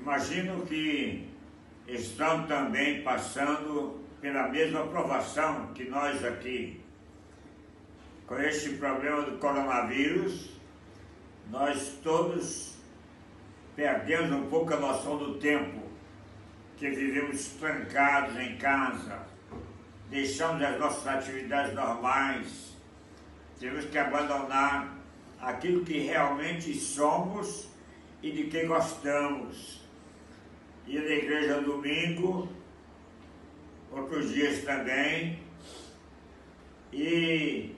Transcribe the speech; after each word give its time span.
Imagino 0.00 0.64
que 0.64 1.28
estão 1.86 2.46
também 2.46 3.02
passando 3.02 4.00
pela 4.20 4.48
mesma 4.48 4.86
provação 4.86 5.72
que 5.74 5.84
nós 5.84 6.24
aqui. 6.24 6.80
Com 8.26 8.38
este 8.38 8.70
problema 8.76 9.22
do 9.22 9.38
coronavírus, 9.38 10.50
nós 11.50 11.98
todos 12.02 12.76
perdemos 13.74 14.32
um 14.32 14.48
pouco 14.48 14.72
a 14.74 14.76
noção 14.76 15.18
do 15.18 15.38
tempo 15.38 15.82
que 16.76 16.90
vivemos 16.90 17.46
trancados 17.58 18.36
em 18.38 18.56
casa, 18.56 19.26
deixamos 20.10 20.62
as 20.62 20.78
nossas 20.78 21.06
atividades 21.06 21.74
normais, 21.74 22.76
temos 23.58 23.84
que 23.86 23.98
abandonar 23.98 24.96
aquilo 25.40 25.84
que 25.84 25.98
realmente 25.98 26.72
somos 26.74 27.68
e 28.22 28.30
de 28.30 28.44
quem 28.44 28.66
gostamos. 28.66 29.87
Ir 30.88 31.02
na 31.02 31.10
igreja 31.10 31.60
domingo, 31.60 32.48
outros 33.92 34.32
dias 34.32 34.64
também, 34.64 35.38
e 36.90 37.76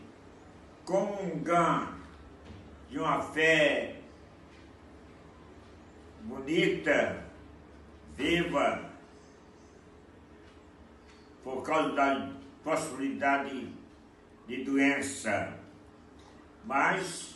comungar 0.85 1.99
de 2.89 3.01
uma 3.01 3.21
fé 3.21 3.97
bonita, 6.23 7.25
viva, 8.17 8.93
por 11.43 11.63
causa 11.63 11.93
da 11.97 12.31
possibilidade 12.63 13.75
de 14.47 14.63
doença. 14.63 15.59
Mas, 16.65 17.35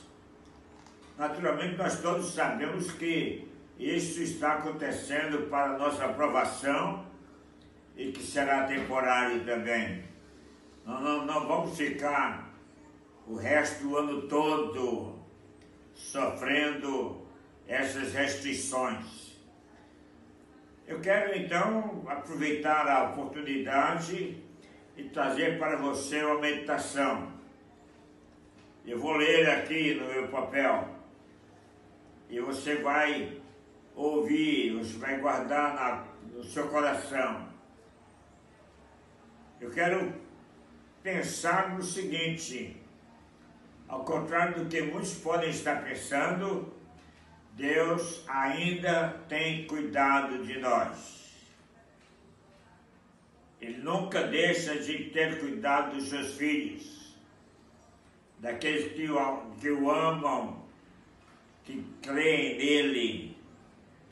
naturalmente, 1.19 1.77
nós 1.77 2.01
todos 2.01 2.33
sabemos 2.33 2.93
que 2.93 3.53
isso 3.79 4.23
está 4.23 4.55
acontecendo 4.55 5.49
para 5.49 5.79
nossa 5.79 6.05
aprovação 6.05 7.07
e 7.97 8.13
que 8.13 8.23
será 8.23 8.65
temporário 8.65 9.45
também. 9.45 10.05
Não, 10.85 11.01
não, 11.01 11.27
não 11.27 11.49
vamos 11.49 11.77
ficar 11.77 12.53
o 13.27 13.37
resto 13.37 13.89
do 13.89 13.97
ano 13.97 14.23
todo 14.29 15.19
sofrendo 15.95 17.27
essas 17.67 18.13
restrições. 18.13 19.35
Eu 20.87 21.01
quero 21.01 21.37
então 21.37 22.05
aproveitar 22.07 22.87
a 22.87 23.11
oportunidade 23.11 24.43
e 24.97 25.05
trazer 25.05 25.59
para 25.59 25.77
você 25.77 26.23
uma 26.23 26.41
meditação. 26.41 27.33
Eu 28.87 28.99
vou 28.99 29.17
ler 29.17 29.49
aqui 29.49 29.95
no 29.95 30.07
meu 30.07 30.29
papel 30.29 30.89
e 32.29 32.39
você 32.39 32.77
vai 32.77 33.41
ouvir, 33.95 34.77
você 34.77 34.97
vai 34.99 35.19
guardar 35.19 35.75
na, 35.75 36.05
no 36.37 36.45
seu 36.45 36.69
coração. 36.69 37.49
Eu 39.61 39.71
quero 39.71 40.13
pensar 41.03 41.75
no 41.75 41.83
seguinte, 41.83 42.77
ao 43.89 44.05
contrário 44.05 44.65
do 44.65 44.69
que 44.69 44.83
muitos 44.83 45.15
podem 45.15 45.51
estar 45.51 45.85
pensando, 45.85 46.73
Deus 47.53 48.25
ainda 48.29 49.11
tem 49.29 49.67
cuidado 49.67 50.45
de 50.45 50.59
nós. 50.59 51.25
Ele 53.61 53.79
nunca 53.79 54.27
deixa 54.27 54.77
de 54.77 55.11
ter 55.11 55.39
cuidado 55.41 55.95
dos 55.95 56.09
seus 56.09 56.35
filhos, 56.35 57.15
daqueles 58.39 58.93
que 58.93 59.09
o, 59.11 59.51
que 59.61 59.71
o 59.71 59.91
amam, 59.91 60.63
que 61.65 61.83
creem 62.03 62.59
nele 62.59 63.34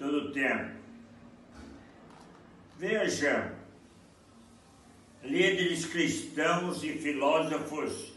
todo 0.02 0.16
o 0.16 0.32
tempo. 0.32 0.72
Veja, 2.76 3.54
líderes 5.22 5.86
cristãos 5.86 6.82
e 6.82 6.94
filósofos 6.94 8.12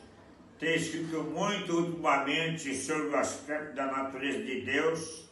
têm 0.59 0.75
escrito 0.75 1.21
muito 1.21 1.77
ultimamente 1.77 2.75
sobre 2.75 3.09
o 3.09 3.15
aspecto 3.15 3.75
da 3.75 3.85
natureza 3.85 4.43
de 4.43 4.61
Deus, 4.61 5.29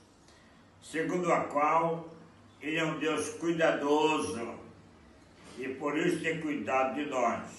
segundo 0.84 1.34
a 1.34 1.46
qual 1.46 2.14
ele 2.62 2.78
é 2.78 2.86
um 2.86 3.00
Deus 3.00 3.30
cuidadoso 3.30 4.54
e 5.58 5.68
por 5.70 5.98
isso 5.98 6.22
tem 6.22 6.40
cuidado 6.40 6.94
de 6.94 7.10
nós. 7.10 7.50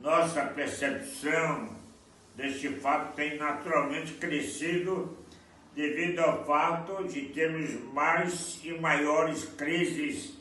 Nossa 0.00 0.46
percepção 0.46 1.76
deste 2.34 2.70
fato 2.70 3.14
tem 3.14 3.36
naturalmente 3.36 4.14
crescido 4.14 5.21
devido 5.74 6.18
ao 6.20 6.44
fato 6.44 7.04
de 7.04 7.26
termos 7.28 7.70
mais 7.92 8.60
e 8.62 8.72
maiores 8.72 9.44
crises 9.56 10.36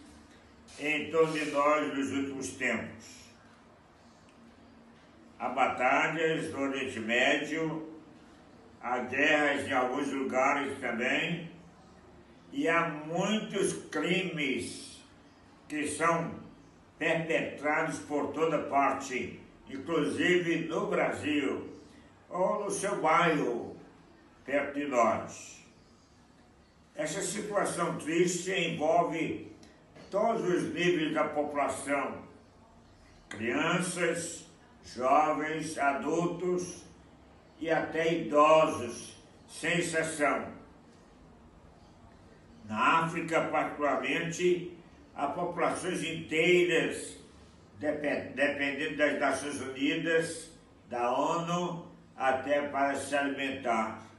em 0.79 1.09
torno 1.11 1.33
de 1.33 1.45
nós 1.51 1.97
nos 1.97 2.11
últimos 2.11 2.51
tempos. 2.51 3.21
Há 5.39 5.49
batalhas 5.49 6.51
no 6.51 6.61
Oriente 6.61 6.99
Médio, 6.99 7.89
há 8.81 8.99
guerras 8.99 9.67
em 9.67 9.73
alguns 9.73 10.11
lugares 10.11 10.77
também, 10.79 11.49
e 12.51 12.67
há 12.67 12.89
muitos 12.89 13.73
crimes 13.89 15.01
que 15.67 15.87
são 15.87 16.35
perpetrados 16.99 17.99
por 17.99 18.33
toda 18.33 18.59
parte, 18.59 19.39
inclusive 19.69 20.67
no 20.67 20.87
Brasil 20.87 21.69
ou 22.29 22.65
no 22.65 22.69
seu 22.69 23.01
bairro, 23.01 23.70
perto 24.45 24.79
de 24.79 24.87
nós. 24.87 25.61
Essa 26.95 27.21
situação 27.21 27.97
triste 27.97 28.51
envolve 28.51 29.51
todos 30.09 30.43
os 30.43 30.73
níveis 30.73 31.13
da 31.13 31.23
população, 31.23 32.21
crianças, 33.29 34.45
jovens, 34.83 35.77
adultos 35.77 36.83
e 37.59 37.69
até 37.69 38.13
idosos, 38.13 39.15
sem 39.47 39.79
exceção. 39.79 40.51
Na 42.65 43.05
África, 43.05 43.41
particularmente, 43.49 44.77
há 45.15 45.27
populações 45.27 46.03
inteiras, 46.03 47.17
dependendo 47.79 48.97
das 48.97 49.19
Nações 49.19 49.61
Unidas, 49.61 50.51
da 50.89 51.11
ONU, 51.17 51.89
até 52.15 52.67
para 52.67 52.95
se 52.95 53.15
alimentar. 53.15 54.10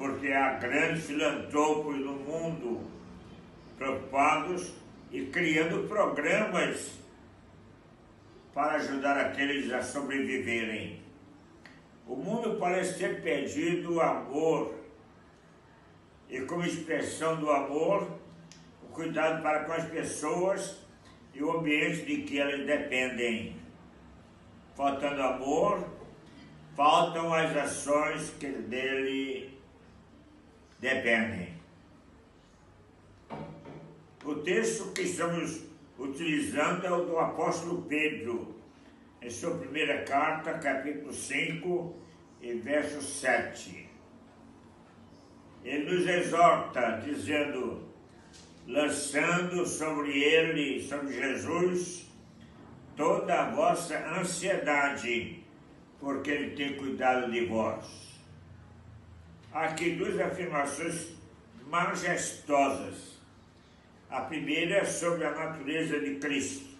Porque 0.00 0.32
há 0.32 0.54
grandes 0.54 1.04
filantropos 1.04 1.94
no 1.98 2.14
mundo 2.14 2.80
preocupados 3.76 4.72
e 5.12 5.26
criando 5.26 5.86
programas 5.86 6.92
para 8.54 8.76
ajudar 8.76 9.18
aqueles 9.18 9.70
a 9.70 9.82
sobreviverem. 9.82 11.02
O 12.06 12.16
mundo 12.16 12.56
parece 12.58 12.98
ter 12.98 13.20
perdido 13.22 14.00
amor 14.00 14.74
e 16.30 16.40
como 16.40 16.64
expressão 16.64 17.36
do 17.36 17.50
amor, 17.50 18.08
o 18.82 18.86
cuidado 18.94 19.42
para 19.42 19.64
com 19.64 19.72
as 19.74 19.84
pessoas 19.84 20.78
e 21.34 21.42
o 21.42 21.58
ambiente 21.58 22.06
de 22.06 22.22
que 22.22 22.40
elas 22.40 22.64
dependem. 22.64 23.54
Faltando 24.74 25.20
amor, 25.20 25.86
faltam 26.74 27.34
as 27.34 27.54
ações 27.54 28.30
que 28.40 28.48
dele 28.48 29.59
dependem. 30.80 31.54
O 34.24 34.34
texto 34.36 34.92
que 34.92 35.02
estamos 35.02 35.62
utilizando 35.98 36.86
é 36.86 36.90
o 36.90 37.04
do 37.04 37.18
apóstolo 37.18 37.82
Pedro, 37.82 38.56
em 39.20 39.30
sua 39.30 39.56
primeira 39.58 40.02
carta, 40.04 40.54
capítulo 40.54 41.12
5 41.12 41.94
e 42.40 42.54
verso 42.54 43.02
7. 43.02 43.88
Ele 45.62 45.92
nos 45.92 46.06
exorta, 46.06 47.02
dizendo, 47.04 47.86
lançando 48.66 49.66
sobre 49.66 50.18
ele, 50.18 50.82
sobre 50.82 51.12
Jesus, 51.12 52.10
toda 52.96 53.42
a 53.42 53.50
vossa 53.50 53.98
ansiedade, 54.18 55.44
porque 55.98 56.30
ele 56.30 56.56
tem 56.56 56.76
cuidado 56.76 57.30
de 57.30 57.44
vós 57.44 58.09
aqui 59.52 59.96
duas 59.96 60.18
afirmações 60.20 61.12
majestosas. 61.66 63.20
A 64.08 64.22
primeira 64.22 64.78
é 64.78 64.84
sobre 64.84 65.24
a 65.24 65.30
natureza 65.30 66.00
de 66.00 66.16
Cristo, 66.16 66.76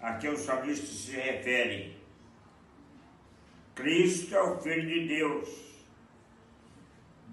a 0.00 0.14
que 0.14 0.28
o 0.28 0.36
salmista 0.36 0.86
se 0.86 1.12
refere. 1.12 1.96
Cristo 3.74 4.34
é 4.34 4.42
o 4.42 4.60
Filho 4.60 4.86
de 4.86 5.08
Deus, 5.08 5.48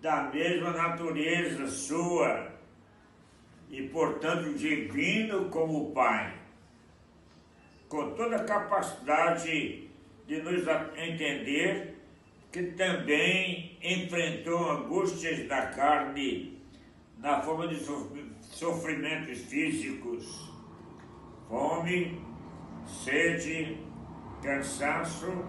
da 0.02 0.24
mesma 0.24 0.72
natureza 0.72 1.68
sua 1.68 2.54
e, 3.70 3.90
portanto, 3.90 4.54
divino 4.54 5.50
como 5.50 5.90
o 5.90 5.92
Pai, 5.92 6.34
com 7.90 8.12
toda 8.12 8.38
a 8.38 8.46
capacidade 8.46 9.90
de 10.26 10.42
nos 10.42 10.66
entender 10.96 11.97
que 12.52 12.64
também 12.74 13.78
enfrentou 13.82 14.72
angústias 14.72 15.48
da 15.48 15.68
carne 15.68 16.62
na 17.18 17.42
forma 17.42 17.68
de 17.68 17.80
sofrimentos 18.42 19.40
físicos, 19.40 20.50
fome, 21.48 22.22
sede, 22.86 23.78
cansaço 24.42 25.46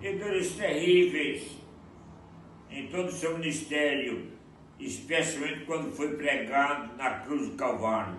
e 0.00 0.12
dores 0.14 0.56
terríveis 0.56 1.56
em 2.70 2.86
todo 2.88 3.08
o 3.08 3.12
seu 3.12 3.36
ministério, 3.38 4.32
especialmente 4.78 5.64
quando 5.64 5.94
foi 5.94 6.16
pregado 6.16 6.96
na 6.96 7.20
cruz 7.20 7.48
do 7.48 7.56
Calvário. 7.56 8.18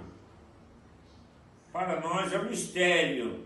Para 1.71 2.01
nós 2.01 2.31
é 2.33 2.39
um 2.39 2.50
mistério 2.50 3.45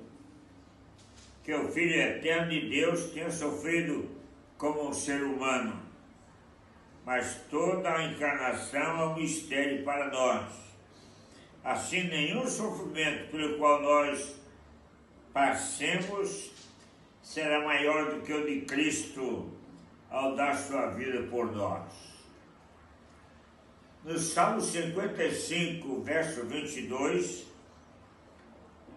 que 1.43 1.53
o 1.53 1.69
Filho 1.69 1.93
Eterno 1.93 2.49
de 2.49 2.69
Deus 2.69 3.11
tenha 3.11 3.29
sofrido 3.29 4.14
como 4.57 4.89
um 4.89 4.93
ser 4.93 5.21
humano, 5.23 5.81
mas 7.05 7.41
toda 7.49 7.89
a 7.89 8.05
encarnação 8.05 8.81
é 8.81 9.05
um 9.05 9.15
mistério 9.15 9.83
para 9.83 10.09
nós. 10.09 10.65
Assim, 11.63 12.03
nenhum 12.03 12.47
sofrimento 12.47 13.31
pelo 13.31 13.57
qual 13.57 13.81
nós 13.81 14.35
passemos 15.33 16.51
será 17.21 17.65
maior 17.65 18.13
do 18.13 18.21
que 18.21 18.33
o 18.33 18.45
de 18.45 18.61
Cristo 18.61 19.51
ao 20.09 20.35
dar 20.35 20.55
sua 20.55 20.91
vida 20.91 21.23
por 21.23 21.51
nós. 21.51 21.91
No 24.03 24.17
Salmo 24.19 24.61
55, 24.61 26.01
verso 26.01 26.45
22, 26.45 27.47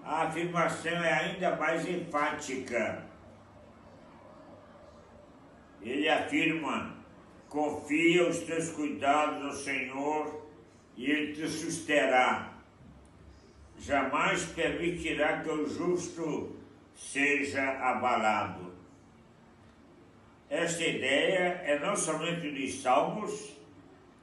a 0.04 0.24
afirmação 0.24 0.92
é 0.92 1.12
ainda 1.12 1.56
mais 1.56 1.88
enfática. 1.88 3.02
Ele 5.82 6.08
afirma: 6.08 6.96
confia 7.48 8.28
os 8.28 8.38
teus 8.40 8.70
cuidados 8.70 9.44
ao 9.44 9.52
Senhor 9.52 10.46
e 10.96 11.10
Ele 11.10 11.32
te 11.34 11.48
susterá. 11.48 12.54
Jamais 13.78 14.44
permitirá 14.46 15.40
que 15.40 15.50
o 15.50 15.68
justo 15.68 16.56
seja 16.96 17.62
abalado. 17.78 18.72
Esta 20.50 20.84
ideia 20.84 21.60
é 21.64 21.78
não 21.78 21.94
somente 21.94 22.50
dos 22.50 22.82
Salmos, 22.82 23.56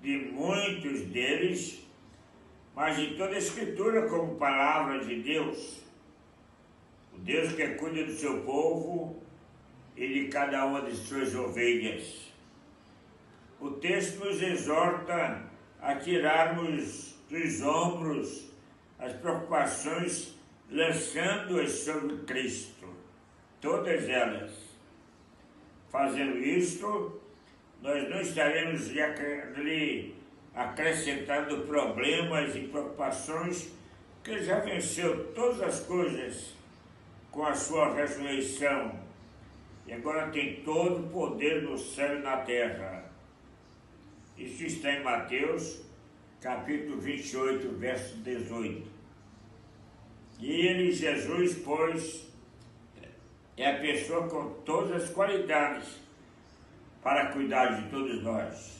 de 0.02 0.18
muitos 0.18 1.02
deles, 1.06 1.86
mas 2.76 2.98
de 2.98 3.16
toda 3.16 3.36
a 3.36 3.38
Escritura 3.38 4.10
como 4.10 4.36
palavra 4.36 5.06
de 5.06 5.22
Deus. 5.22 5.82
O 7.14 7.20
Deus 7.20 7.54
que 7.54 7.68
cuida 7.76 8.04
do 8.04 8.12
seu 8.12 8.42
povo 8.42 9.24
e 9.96 10.08
de 10.08 10.28
cada 10.28 10.66
uma 10.66 10.82
de 10.82 10.96
suas 10.96 11.34
ovelhas. 11.36 12.32
O 13.60 13.72
texto 13.72 14.26
nos 14.26 14.42
exorta 14.42 15.44
a 15.82 15.96
tirarmos 15.96 17.16
dos 17.30 17.62
ombros 17.62 18.52
as 19.00 19.14
preocupações, 19.14 20.36
lançando-as 20.70 21.72
sobre 21.72 22.18
Cristo, 22.26 22.88
todas 23.62 24.08
elas. 24.08 24.52
Fazendo 25.90 26.38
isto, 26.40 27.22
nós 27.82 28.10
não 28.10 28.20
estaremos 28.20 28.88
lhe 28.90 30.16
acrescentando 30.54 31.62
problemas 31.62 32.56
e 32.56 32.68
preocupações, 32.68 33.72
que 34.24 34.44
já 34.44 34.60
venceu 34.60 35.32
todas 35.34 35.62
as 35.62 35.80
coisas 35.82 36.56
com 37.32 37.46
a 37.46 37.54
sua 37.54 37.94
ressurreição 37.94 39.06
e 39.88 39.94
agora 39.94 40.32
tem 40.32 40.62
todo 40.64 41.06
o 41.06 41.10
poder 41.10 41.62
no 41.62 41.78
céu 41.78 42.18
e 42.18 42.22
na 42.22 42.38
terra. 42.38 43.12
Isso 44.38 44.64
está 44.66 44.92
em 44.92 45.04
Mateus, 45.04 45.82
capítulo 46.42 47.00
28, 47.00 47.70
verso 47.78 48.18
18. 48.18 48.88
E 50.40 50.52
ele, 50.52 50.92
Jesus, 50.92 51.56
pois, 51.64 52.28
é 53.56 53.72
a 53.72 53.80
pessoa 53.80 54.28
com 54.28 54.50
todas 54.64 55.04
as 55.04 55.10
qualidades 55.10 55.88
para 57.02 57.28
cuidar 57.28 57.82
de 57.82 57.90
todos 57.90 58.22
nós. 58.24 58.76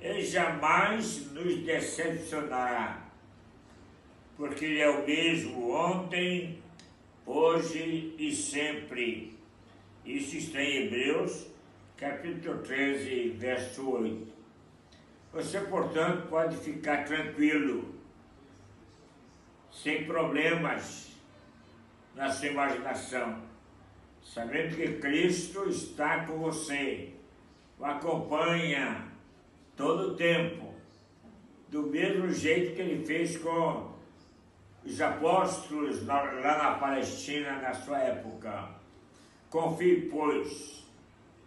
Ele 0.00 0.22
jamais 0.22 1.30
nos 1.32 1.62
decepcionará, 1.64 3.08
porque 4.36 4.64
Ele 4.64 4.80
é 4.80 4.90
o 4.90 5.06
mesmo 5.06 5.72
ontem, 5.72 6.58
hoje 7.24 8.14
e 8.18 8.34
sempre. 8.34 9.38
Isso 10.04 10.36
está 10.36 10.60
em 10.60 10.86
Hebreus, 10.86 11.46
capítulo 11.96 12.58
13, 12.58 13.36
verso 13.38 13.88
8. 13.88 14.32
Você, 15.32 15.60
portanto, 15.60 16.28
pode 16.28 16.56
ficar 16.56 17.04
tranquilo, 17.04 17.94
sem 19.70 20.04
problemas 20.04 21.12
na 22.16 22.28
sua 22.30 22.48
imaginação, 22.48 23.42
sabendo 24.20 24.74
que 24.74 24.98
Cristo 24.98 25.68
está 25.68 26.26
com 26.26 26.36
você, 26.38 27.12
o 27.78 27.84
acompanha 27.84 29.06
todo 29.76 30.12
o 30.12 30.16
tempo, 30.16 30.74
do 31.68 31.84
mesmo 31.84 32.28
jeito 32.32 32.74
que 32.74 32.82
ele 32.82 33.06
fez 33.06 33.38
com 33.38 33.92
os 34.84 35.00
apóstolos 35.00 36.04
lá 36.04 36.58
na 36.58 36.74
Palestina 36.74 37.60
na 37.62 37.72
sua 37.72 37.98
época. 37.98 38.82
Confie, 39.52 40.08
pois, 40.10 40.82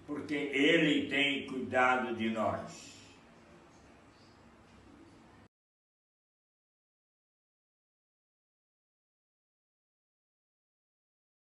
porque 0.06 0.36
Ele 0.36 1.10
tem 1.10 1.48
cuidado 1.48 2.16
de 2.16 2.30
nós. 2.30 2.95